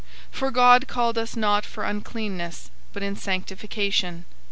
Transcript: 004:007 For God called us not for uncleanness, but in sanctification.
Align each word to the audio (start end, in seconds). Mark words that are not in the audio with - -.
004:007 0.31 0.37
For 0.39 0.49
God 0.49 0.87
called 0.87 1.17
us 1.19 1.35
not 1.35 1.63
for 1.63 1.83
uncleanness, 1.83 2.71
but 2.91 3.03
in 3.03 3.15
sanctification. 3.15 4.25